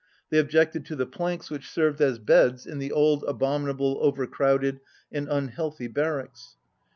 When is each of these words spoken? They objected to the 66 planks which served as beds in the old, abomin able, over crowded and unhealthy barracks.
They 0.31 0.39
objected 0.39 0.83
to 0.87 0.95
the 0.95 1.03
66 1.05 1.15
planks 1.19 1.49
which 1.51 1.69
served 1.69 2.01
as 2.01 2.17
beds 2.17 2.65
in 2.65 2.79
the 2.79 2.91
old, 2.91 3.21
abomin 3.25 3.69
able, 3.69 3.99
over 4.01 4.25
crowded 4.25 4.79
and 5.11 5.27
unhealthy 5.29 5.85
barracks. 5.85 6.57